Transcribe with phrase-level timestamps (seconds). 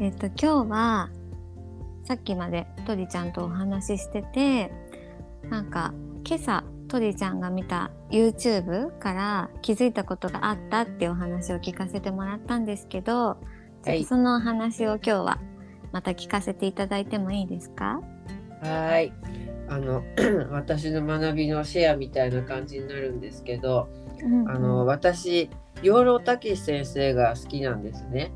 [0.00, 1.10] えっと今日は
[2.04, 4.72] さっきまでとりちゃんとお話ししてて
[5.48, 5.92] なんか
[6.26, 13.36] 今朝とりちゃんが見た YouTube から気づいたことがあったっていうお話を聞かせてもらったんですけど、
[13.84, 15.38] はいそのお話を今日は
[15.92, 18.00] また聞かせていただいてもいいですか？
[18.62, 19.12] はい。
[19.68, 20.02] あの
[20.50, 23.88] 私の学びのシェアみたいな感じになるんですけど、
[24.48, 25.48] あの私
[25.82, 28.32] 養老たけし先生が好きなんですね。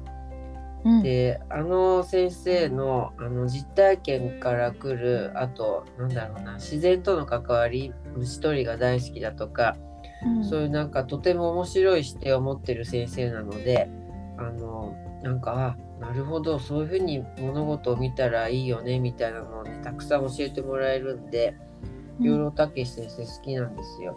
[0.85, 9.95] うんであの先生のあの実体験から来るあとなんだろうな自然との関わり虫取りが大好きだとか、うん
[10.43, 13.91] そういうなんかとても面白い視点を持ってる先生なので
[14.39, 21.55] あのなんかあなるほどそういうふうに物事を見たらいいよねみたいなのをねたくさん教えてもらえるんで
[22.21, 24.17] 養老たけし先生好きなんですよ。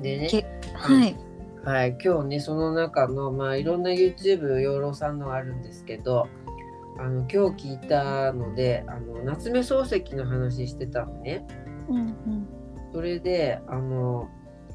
[0.00, 1.29] でねけはい。
[1.64, 6.26] はい、今日ねその中のまあいろんな YouTube 養老さんのあるんですけど
[6.98, 11.46] あの今日聞いたのであの夏目漱石の話してたのね。
[11.88, 12.60] うんうん
[12.92, 14.28] それであの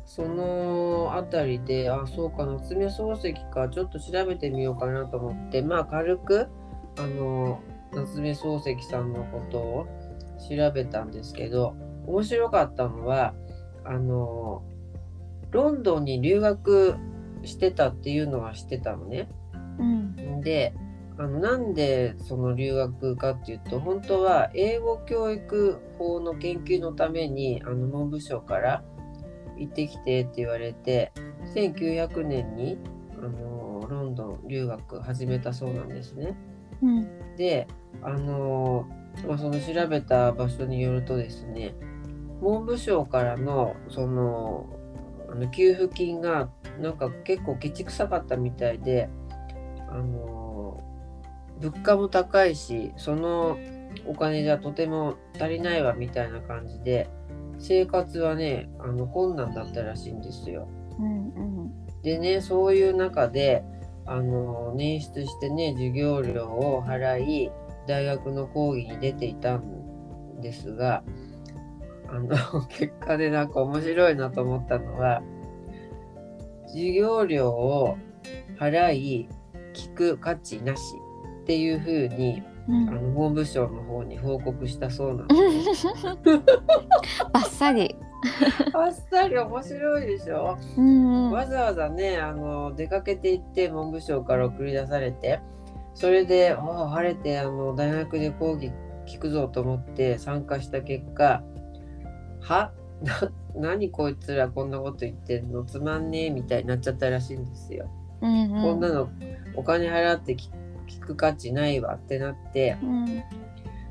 [0.06, 6.48] そのあたりであそうか夏目漱石かちょっと調べてみようかなと思ってまあ軽く
[6.98, 7.60] あの
[7.92, 9.88] 夏目漱石さんのことを
[10.50, 11.76] 調べたんですけど
[12.06, 13.34] 面白かったのは
[13.84, 14.64] あの
[15.56, 16.98] ロンドンに留学
[17.44, 19.30] してたっていうのは知ってたのね。
[19.80, 20.74] うんで
[21.18, 28.84] あのなんでその留学かっていうと本当は英語教育法の研究のためにあの文部省から
[29.58, 31.14] 行ってきてって言われて
[31.56, 32.78] 1900年に
[33.18, 36.36] あのロンドン留学始めたそうなんですね。
[36.84, 37.68] うんで
[38.02, 38.86] あの、
[39.26, 41.76] まあ、その調べた場所によるとですね
[42.42, 44.75] 文部省からのその
[45.36, 49.10] あの給付金がなんか結構ケチくさかったみたいで
[49.90, 50.82] あの
[51.60, 53.58] 物価も高いしその
[54.06, 57.10] お金じゃとても足りないわみたいな感じで
[57.60, 60.68] 生活はねあの困難だったらしいんですよ。
[61.00, 61.72] うんうん
[62.02, 63.64] でねそういう中で
[64.06, 67.52] あの捻出してね授業料を払い
[67.88, 71.04] 大学の講義に出ていたんですが
[72.10, 75.22] あの結果でなんか面白いなと思ったのは
[76.68, 77.98] 授業料を
[78.60, 79.30] 払い
[79.74, 80.82] 聞く価値なし
[81.42, 85.36] っていうふうにうんあの文部省の方に報告したそうなんで
[85.76, 85.88] す。
[87.32, 87.96] バッサリ。
[88.74, 90.58] あっさり面白いでしょ？
[90.78, 95.42] うんうんわざわざねあの出かけて行って文部省から送り出されて
[95.94, 98.72] それで「ああ晴れてあの大学で講義
[99.06, 101.44] 聞くぞ」と思って参加した結果
[102.46, 102.72] 「は？
[103.04, 107.90] な何こいつらこんなこと言ってんのつまんねえ」みたいになっちゃったらしいんですよ。
[108.22, 109.10] うんうんこんなの
[109.56, 110.50] お金払って聞
[110.88, 113.24] 聞く価値ないわってなってうん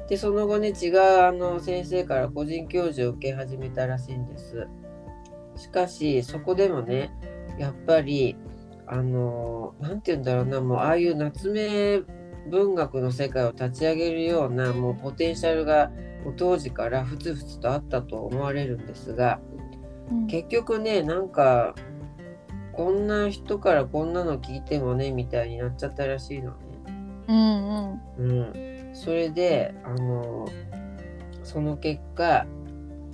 [0.09, 4.67] でその後ね違うあの先生から個人教授を受け始めたらしいんです。
[5.57, 7.11] しかしそこでもね
[7.59, 8.37] やっぱり
[8.87, 12.03] あのなんて言うんだろうなもうああいう夏目
[12.51, 15.91] 文学の世界を立ち上げるようなもうポテンシャルが
[16.37, 19.41] 当時からふつふつとあったと思われるんですが
[20.11, 20.27] うん。
[20.27, 21.75] 結局ねなんか
[22.73, 26.57] こんな人からこんなの聞いてもねみたいになっちゃったらしいのね。
[27.29, 27.93] うん。
[28.19, 30.47] うん、それであの
[31.43, 32.47] その結果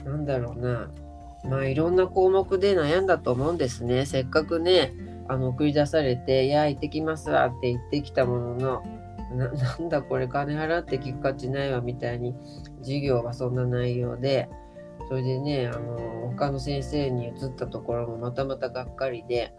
[0.04, 0.90] なんだろうな
[1.44, 4.06] まあいろんな項目で悩んだと思うんですね。
[4.06, 4.92] せっかくね
[5.28, 8.82] あの送り出されて「いや行ってきますわ」って言ってきたものの
[9.34, 12.34] な なんだこれ金払って聞く価値ないわみたいに
[12.80, 14.48] 授業はそんな内容で
[15.08, 19.52] それでねあの他の先生に移ったところもまたまたがっかりで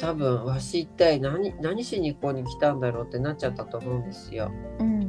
[0.00, 4.50] 多分わし一体何何しにここに来たんだろうってなっちゃったと思うんですよ。
[4.78, 5.02] うん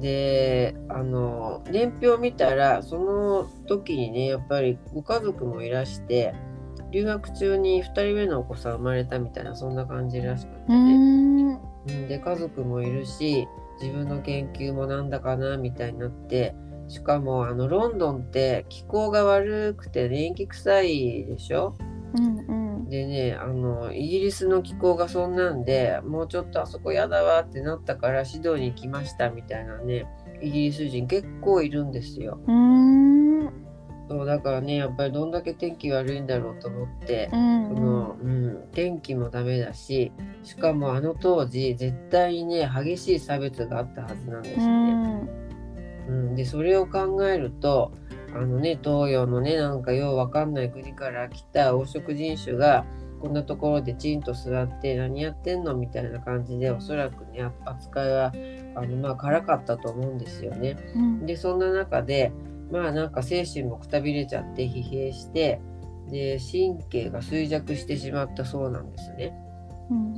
[0.00, 6.34] であの年表見たらその時にねやっぱりご家族もいらして
[6.90, 11.29] 留学中に2人目のお子さん生まれたみたいなそんな感じらしくて。
[12.08, 13.46] で家族もいるし
[13.80, 16.54] 自分の研究もなんだかなみたいになって
[16.88, 21.76] しかもあのロンドンって気候が悪くて電気臭いでしょ？
[22.14, 22.88] うんうん。
[22.88, 30.06] でねあのイギリスの気候がそんなんでもうちょっとあそこやだわってなったから指導に来ましたみたいなね
[30.42, 32.40] イギリス人結構いるんですよ。
[32.48, 33.19] うん
[34.10, 40.10] そうだからねやっぱりどんだけ天気悪いんだろうと思ってう、んそのうん、天気もダメだし
[40.42, 44.92] しかもあの当時絶対にね激しい差別があったはずなんですうね。
[44.94, 45.28] ん
[46.08, 47.92] うん、でそれを考えると
[48.34, 52.84] あのね東洋のねなんかようわかんない国から来た黄色人種が
[53.20, 58.32] こんなところでチンと座って何やってんのみたいな感じでおそらくね扱いは
[58.74, 60.76] あのまあ辛かったと思うんですよね。
[60.96, 62.32] うんでそんな中で
[62.70, 65.60] まあなんか精神もくたびれちゃって疲弊して
[66.10, 69.32] で神経が衰弱してしまったそうなんですね。
[69.90, 70.14] うん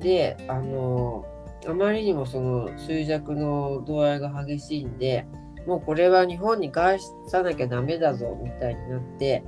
[0.00, 1.24] であの
[1.66, 5.26] あまりにもその衰弱の度合いが激しいんで
[5.66, 6.98] もうこれは日本に返
[7.28, 9.42] さなきゃダメだぞみたいになって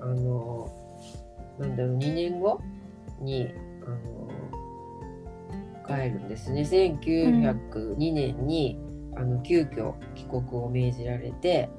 [0.00, 0.70] あの
[1.58, 2.60] なんだろう2年後
[3.20, 3.48] に
[3.84, 4.26] あの
[5.86, 6.62] 帰るんですね。
[6.62, 8.78] 1902年に、
[9.16, 11.70] あの急遽帰国を命じられて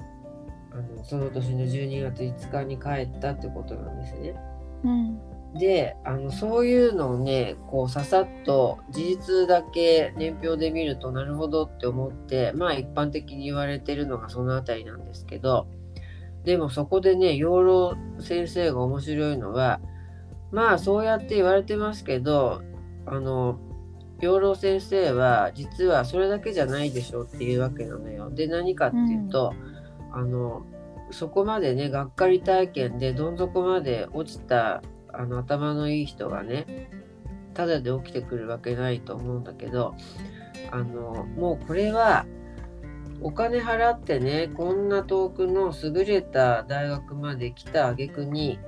[0.71, 4.35] あのその年の12月5日に帰ったってことなんですね。
[4.83, 5.19] うん
[5.55, 15.67] であのそういうのをねこうささっと事実だけ年表で見るとなるほどって思ってまあ一般的に言われてるのがその辺りなんですけど
[16.43, 19.79] でもそこでね養老先生が面白いのは
[20.51, 22.61] まあそうやって言われてますけど
[23.05, 23.59] あの
[24.19, 28.29] 養老先生は実はそれだけじゃないでしょっていうわけなのよ。
[28.31, 29.53] で何かっていうと、
[30.11, 30.65] あの
[31.11, 34.81] そこまでねがっかり体験でどん底まで落ちた
[35.13, 36.89] あの頭のいい人がね
[37.53, 39.95] ただで起きてくるわけないと思うんだけど
[40.71, 42.25] あのもうこれは
[43.21, 48.59] お金払ってねこんな遠くの優れた大学まで来た挙句に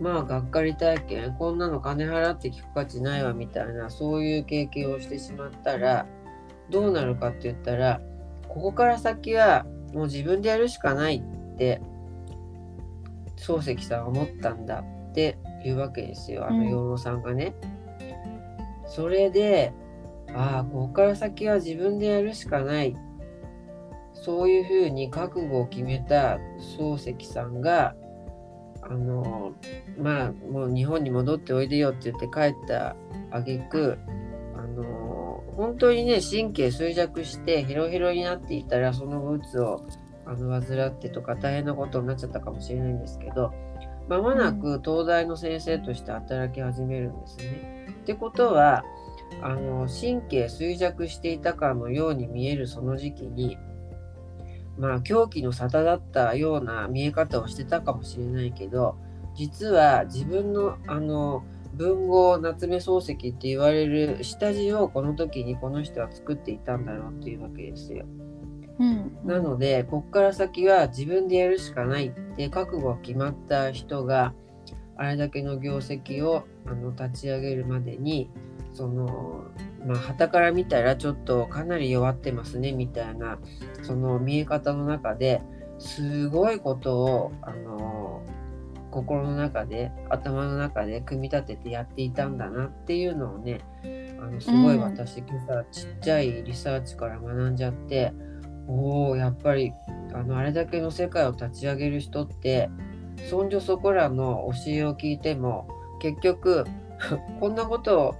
[0.00, 6.06] まあがっかり体験こんなの金払って聞く価値ないわみたいなそういう経験をしてしまったら
[6.70, 8.00] どうなるかって言ったら
[8.48, 11.80] ここから先はもう自分でやるしかないって
[13.36, 16.46] 漱石さんは思ったんだっていうわけですよ。
[16.46, 16.68] あのうん。
[16.70, 17.54] 養老さんがね。
[18.86, 19.72] それで
[20.34, 22.96] ああここから先は自分でやるしかない。
[24.12, 26.38] そういうふうに覚悟を決めた
[26.78, 27.94] 漱石さんが
[28.88, 29.54] あの
[29.98, 32.96] まあもう日本に戻っておいでよって言って帰った
[33.30, 33.98] 挙句
[34.56, 39.86] あの本当にね神経衰弱してヘロヘロになっていたらその後うつを
[40.26, 43.52] あの患ってとか大変なことになっちゃったかもしれないんですけど
[44.08, 47.86] まもなく東大の先生として働き始めるんですね。
[47.90, 48.84] ってことは
[49.40, 53.56] あの神経衰弱していたかのように見えるその時期に
[54.78, 58.96] まあ狂気の沙汰だったような見え方をしてたかもしれないけど
[59.34, 61.44] 実は自分のあの
[61.74, 68.06] 文豪夏目漱石って言われる下地をこの時にこの人は作っていたんだろうっていうわけですよ。
[68.78, 74.34] うんなのでこっから先は自分でやるしかないって覚悟が決まった人が
[74.96, 78.30] あれだけの業績をあの立ち上げるまでに
[78.74, 79.44] その
[79.86, 83.38] まあ旗から見たらちょっとかなり弱ってますねみたいな
[83.82, 85.40] その見え方の中で
[85.78, 88.22] すごいことをあの
[88.90, 93.60] 心の中で頭の中で組み立ててやっていたんだなっていうのをね
[94.20, 98.12] あのすごい私、今朝ちっちゃいリサーチから学んじゃって
[98.66, 99.72] おおやっぱり
[100.14, 102.70] あのあれだけの世界を立ち上げる人って
[103.28, 105.68] そんじょそこらの教えを聞いても
[106.00, 106.64] 結局
[107.40, 108.14] こんなことを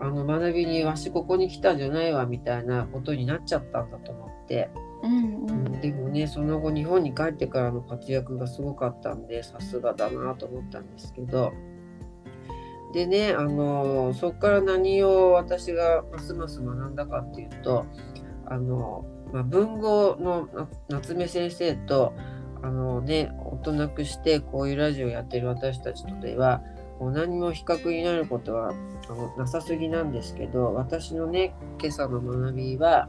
[0.00, 4.70] あの学びにわしここに来たんじゃないわみたいなことになっちゃったんだと思って、
[5.02, 5.76] うんううん。
[5.76, 11.52] ん、でもねその後日本に帰ってからの活躍がすごかったんでさすがだなと思ったんですけど。
[12.92, 17.84] でねあのそこから何を私がますます学んだかっていうと
[18.46, 22.14] あの、まあ、文豪のな夏目先生と
[22.62, 26.62] あのね大人くしてこういうラジオやってる私たちとでは
[27.00, 33.08] もう何も比較になることはあのなさすぎなんですけど私のね今朝の学びは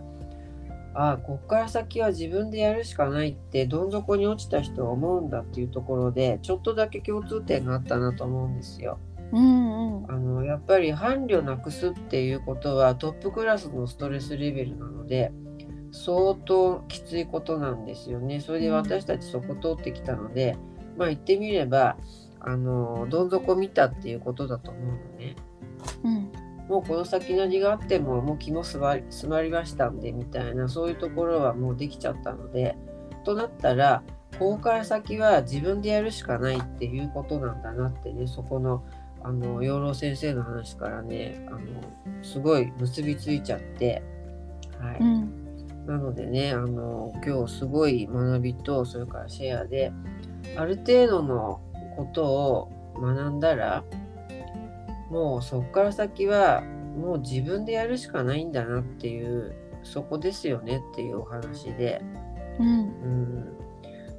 [0.93, 8.99] ああこっから先は自分でやるしかないってどん底に落ちた人は思うんだっていうところでちょっとだけ共通点があったなと思うんですよ。
[9.31, 15.31] うんうんあのやっぱり伴侶なくすっていうことはトップクラスのストレスレベルなので
[15.91, 18.39] 相当きついことなんですよね。
[18.39, 20.57] それで私たちそこ通ってきたので、
[20.97, 21.97] まあ言ってみれば
[22.39, 25.35] あのどん底見たっていうことだと思うのね。
[26.03, 26.31] うん。
[26.67, 32.75] もうこの先何があってももう気も済まり済まりましたんでみたいなそういうところはもうできちゃったので
[33.23, 34.03] となったら
[34.37, 38.83] ここから先は自分でやるしかないっていうことなんだなってねそこの
[39.23, 41.59] あの養老先生の話からねあの
[42.21, 44.03] すごい結びついちゃって
[44.79, 45.47] はい、うん。
[45.87, 49.93] なのでねあの今日すごい学びとそれからシェアで
[50.57, 51.61] ある程度の
[51.97, 53.83] ことを学んだら
[55.09, 56.61] もうそこから先は
[56.97, 62.01] もう自分でやるしかないんだなっていうそこですよねっていうお話で。
[62.59, 62.67] うん。
[62.67, 63.57] うん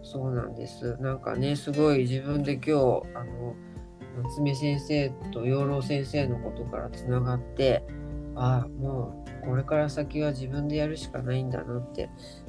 [0.02, 0.96] そうなんです。
[1.00, 2.72] なんかねすごい自分で今日
[3.14, 3.54] あの
[4.22, 7.84] 夏目先生と養老先生のことからつながって
[8.34, 12.08] ああもうこれから先は自分でやるしかないんだなって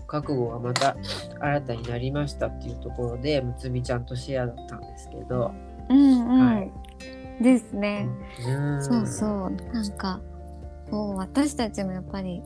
[0.10, 0.98] 覚悟がまた
[1.40, 5.54] 新たになりましたっていうところでむつみちゃんとシェアだったんですけど、
[5.90, 6.72] うんうん、はい。
[7.42, 8.08] ですね。
[8.46, 8.84] うん。
[8.84, 9.52] そうそう。
[9.74, 10.20] なんか
[10.90, 12.42] こう私たちもやっぱり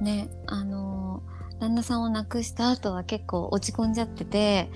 [0.00, 1.22] ねあの
[1.58, 4.70] 旦那さんを亡くした後は結構落ち込んじゃってて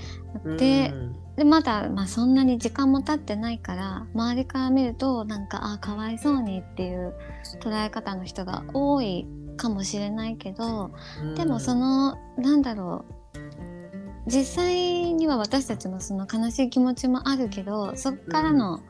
[0.56, 1.16] でうん。
[1.36, 7.12] でまだ、まあ、そんなに時間も経ってないから周りから見るとなんかあかわいそうにっていう
[7.60, 9.26] 捉え方の人が多い
[9.56, 10.90] かもしれないけど
[11.36, 13.14] でもそのなんだろう。
[14.26, 18.80] 実際には私たちもその悲しい気持ちもあるけどそっからの,、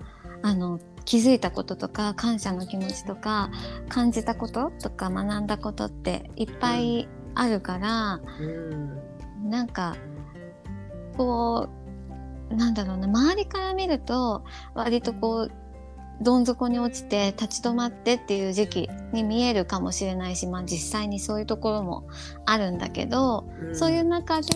[0.43, 3.51] あの気づいたこととか感謝の気持ちとか
[3.89, 9.51] 感じたこととか学んだことっていっぱいあるから、うん。
[9.51, 9.97] なんか
[11.17, 11.69] こ
[12.51, 14.45] うなんだろうな周りから見ると
[14.75, 15.64] 割とこう
[16.21, 22.07] どん底に落ちて立ち止まってっていう時期に見えるかもしれないし、まあ、実際にそういうところも
[22.47, 24.49] あるんだけど、そういう中で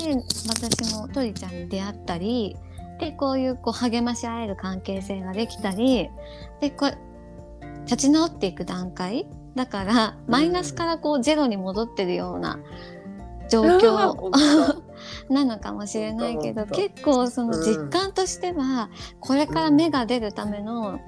[0.48, 2.56] 私も鳥ちゃんに出会ったり
[3.00, 6.10] でこういうこう励まし合える関係性ができたり
[6.60, 6.98] でこう
[7.84, 9.26] 立ち直っていく段階。
[9.54, 12.60] だからマイナスからこうゼロに戻ってるような
[13.50, 21.00] 状況本当 なのかもしれないけど結構その実感としては、これから芽が出るための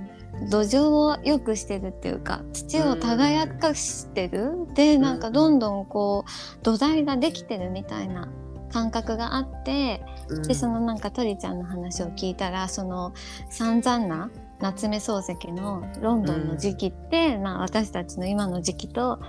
[0.49, 8.29] 土壌を良くしてるっていうか土を耕かしてる、でなんかどんどんこう土台ができてるみたいな
[8.73, 10.43] 感覚があってうん。
[10.43, 13.13] でそのなんか鳥ちゃんの話を聞いたらその
[13.51, 14.31] 散々な
[14.61, 19.21] 夏目漱石のロンドンの時期って、まあ、私たちの今の時期と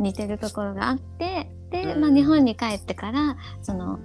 [0.00, 2.00] 似てるところがあってで、うん。
[2.00, 3.98] まあ、日本に帰ってからその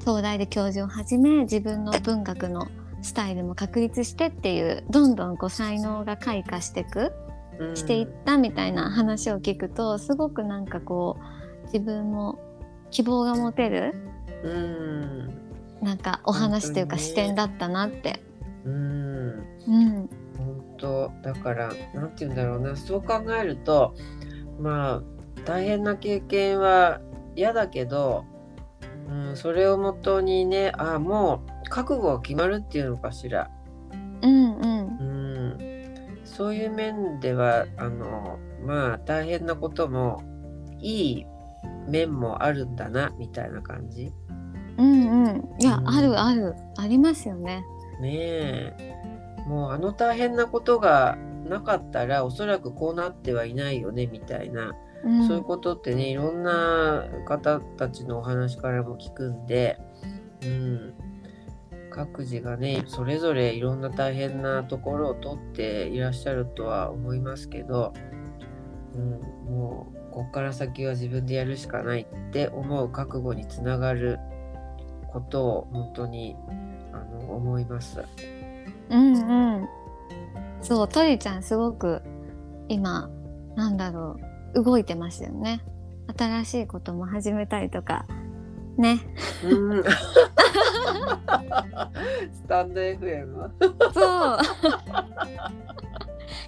[0.00, 2.68] 東大で教授を始め自分の文学の
[3.02, 7.12] スタイルも確立してっていうどんどんこう才能が開花していく
[7.58, 7.76] うん。
[7.76, 12.38] していったみたいな話を聞くとすごくなんかこう自分も
[12.90, 13.94] 希望が持てる
[14.42, 15.40] うん。
[15.82, 18.22] なんかお話というか視点だったなって。
[18.64, 19.10] うん。
[19.66, 22.76] うん、本当だからなんて言うんだろうな。
[22.76, 23.94] そう考えると
[24.58, 25.02] まあ
[25.44, 27.00] 大変な経験は
[27.36, 28.24] 嫌だけど、
[29.08, 33.50] うん、それをもとにねあもう覚悟が決まるっていうのかしら、
[34.22, 35.04] うん、うん、う
[35.56, 40.22] ん、そういう面ではあのまあ大変なことも
[40.80, 41.26] いい
[41.88, 44.12] 面もあるんだなみたいな感じ。
[44.78, 45.88] うん、うん、いや、うん。
[45.88, 47.62] あるある、ありますよね。
[48.00, 48.90] ねえ。
[49.46, 51.18] もうあの大変なことが
[51.50, 54.72] なかったらおそらくこうなってはいないよねみたいな、
[55.04, 59.76] うん、そういうことってねいろんな方たちのお話からも聞くんで、
[60.44, 60.94] うん、
[61.90, 67.92] 各自がねそれぞれいろんな大変なところを取っていらっしゃるとは思いますけど、
[68.94, 69.10] うん、
[69.52, 74.20] もうこっから先は自分でやるしかないって思う覚悟につながる
[75.12, 76.36] ことを本当に
[76.92, 78.04] あの思います。
[78.88, 79.79] うん、うん。
[80.62, 82.02] そう、トリちゃんすごく
[82.68, 83.10] 今、
[83.56, 84.16] なんだろ
[84.54, 85.62] う、動いてますよね。
[86.16, 88.06] 新しいことも始めたりとか。
[88.76, 89.00] ね。
[89.44, 89.84] うん
[92.32, 93.50] スタンド FM
[93.92, 94.38] そう。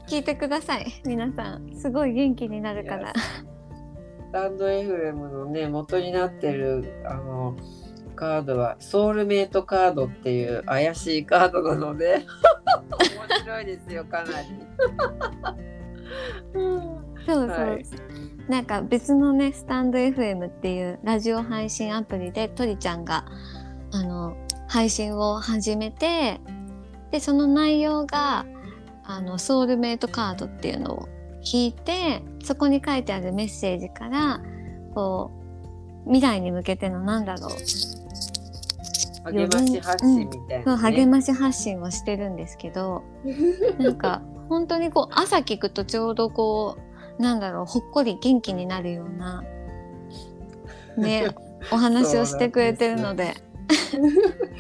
[0.09, 1.75] 聞いてください、皆さん。
[1.77, 3.13] すごい元気になるから。
[3.15, 3.45] ス
[4.33, 7.57] タンド FM のね元になってるあの
[8.23, 12.25] カードはソウルメイトカードっていう怪しいカードなので
[13.29, 14.49] 面白いですよかなり。
[17.27, 17.49] そうそう。
[17.49, 17.85] はい
[18.49, 23.25] なんか別のねスタンド FM っていうラジオ配信アプリでとりちゃんが
[23.93, 24.37] あの
[24.69, 26.41] 配信を始めて
[27.13, 28.45] でその内容が
[29.05, 31.09] あのソウルメイトカードっていうのを
[31.43, 34.41] 引いてそこに書いてあるメッセージから
[34.95, 35.31] こ
[36.05, 38.02] う未来に向けてのなんだろう
[39.25, 40.97] 励まし発信みたいな、ね。
[40.97, 43.03] 励まし発信をしてるんですけど
[43.79, 46.77] なんか本当にこう朝聞くとちょうどこ
[47.19, 49.45] うなんだろうほっこり元気になるような
[50.97, 51.29] ね
[51.73, 53.35] お話をしてくれてるので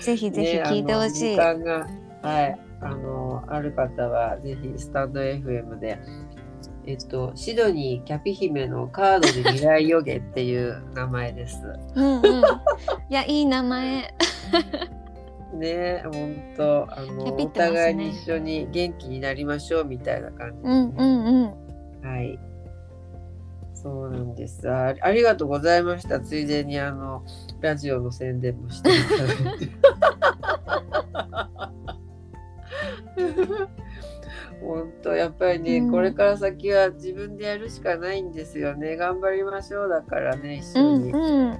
[0.00, 1.36] ぜひぜひ聞いてほしい。
[1.36, 1.86] ね、あの時間が
[2.22, 5.98] はいあのある方はぜひスタンド FM で
[6.86, 11.58] えっとシドニーキャピ姫のカードで未来予言っていう名前です。
[11.94, 12.42] うんうん、い
[13.10, 14.14] やいい名前。
[15.54, 17.50] ね本当あの、ね。
[17.52, 21.24] 互いに一緒に元気になりましょうみたいな感じで、うんうん
[22.02, 22.08] うん。
[22.08, 22.38] はい。
[23.74, 24.68] そうなんです。
[24.70, 26.20] あありがとうございました。
[26.20, 27.24] ついでにあの
[27.60, 29.68] ラジオの宣伝もしていただいて
[34.64, 35.90] 本当やっぱりね、うん。
[35.90, 38.96] これから先は自分でやるしかないんですよね。
[38.96, 41.58] 頑張りましょうだからね一う緒に、んうん。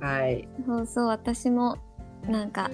[0.00, 0.48] はい。
[0.66, 1.78] そうそう私も
[2.28, 2.70] なんか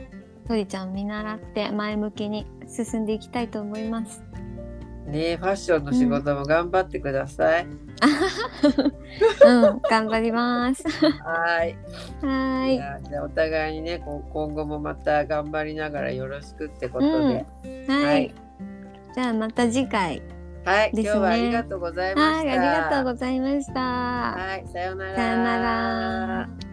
[0.46, 4.22] とりちゃん見習って前向きに進んでいきたいと思います。
[5.06, 7.88] ねファッションの仕事も頑張ってください、うん、
[9.88, 10.84] 頑張ります。
[10.86, 11.74] はい。
[12.20, 12.76] はーい。
[13.08, 17.46] じゃあお互いにね今後もまた頑張りながらよろしくってことで、
[17.88, 18.04] はい。
[18.04, 18.34] はい
[19.18, 20.22] じゃあまた次回。
[20.64, 23.80] はい、ね今日はありがとうございまはい、したありがとうございました。
[23.80, 26.67] はいさようならさよなら。